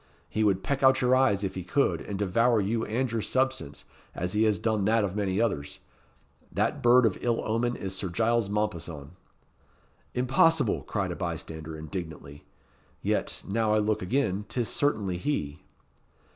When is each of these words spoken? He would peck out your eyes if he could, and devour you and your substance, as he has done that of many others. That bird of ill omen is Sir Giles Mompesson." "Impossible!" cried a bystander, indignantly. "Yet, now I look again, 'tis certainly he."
He 0.27 0.43
would 0.43 0.63
peck 0.63 0.81
out 0.81 0.99
your 0.99 1.15
eyes 1.15 1.43
if 1.43 1.53
he 1.53 1.63
could, 1.63 2.01
and 2.01 2.17
devour 2.17 2.59
you 2.59 2.83
and 2.83 3.11
your 3.11 3.21
substance, 3.21 3.85
as 4.15 4.33
he 4.33 4.45
has 4.45 4.57
done 4.57 4.85
that 4.85 5.03
of 5.03 5.15
many 5.15 5.39
others. 5.39 5.77
That 6.51 6.81
bird 6.81 7.05
of 7.05 7.19
ill 7.21 7.39
omen 7.45 7.75
is 7.75 7.95
Sir 7.95 8.09
Giles 8.09 8.49
Mompesson." 8.49 9.11
"Impossible!" 10.15 10.81
cried 10.81 11.11
a 11.11 11.15
bystander, 11.15 11.77
indignantly. 11.77 12.43
"Yet, 13.03 13.43
now 13.47 13.75
I 13.75 13.77
look 13.77 14.01
again, 14.01 14.45
'tis 14.49 14.69
certainly 14.69 15.17
he." 15.17 15.61